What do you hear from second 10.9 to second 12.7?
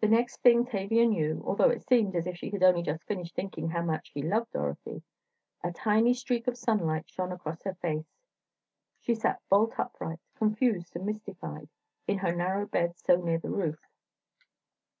and mystified, in her narrow